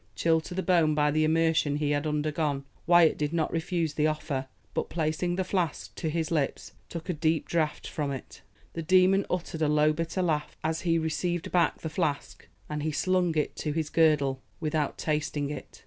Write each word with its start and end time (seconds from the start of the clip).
Chilled 0.15 0.43
to 0.45 0.55
the 0.55 0.63
bone 0.63 0.95
by 0.95 1.11
the 1.11 1.23
immersion 1.23 1.75
he 1.75 1.91
had 1.91 2.07
undergone, 2.07 2.63
Wyat 2.87 3.19
did 3.19 3.33
not 3.33 3.53
refuse 3.53 3.93
the 3.93 4.07
offer, 4.07 4.47
but 4.73 4.89
placing 4.89 5.35
the 5.35 5.43
flask 5.43 5.93
to 5.93 6.09
his 6.09 6.31
lips 6.31 6.71
took 6.89 7.07
a 7.07 7.13
deep 7.13 7.47
draught 7.47 7.85
from 7.85 8.09
it. 8.09 8.41
The 8.73 8.81
demon 8.81 9.27
uttered 9.29 9.61
a 9.61 9.67
low 9.67 9.93
bitter 9.93 10.23
laugh 10.23 10.57
as 10.63 10.81
he 10.81 10.97
received 10.97 11.51
back 11.51 11.81
the 11.81 11.87
flask, 11.89 12.47
and 12.67 12.81
he 12.81 12.91
slung 12.91 13.37
it 13.37 13.55
to 13.57 13.73
his 13.73 13.91
girdle 13.91 14.41
without 14.59 14.97
tasting 14.97 15.51
it. 15.51 15.79